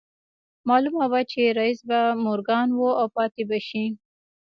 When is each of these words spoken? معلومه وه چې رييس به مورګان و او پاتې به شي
معلومه 0.69 1.05
وه 1.11 1.21
چې 1.31 1.41
رييس 1.59 1.79
به 1.89 1.99
مورګان 2.25 2.67
و 2.73 2.79
او 3.01 3.07
پاتې 3.15 3.43
به 3.49 3.57
شي 3.67 3.85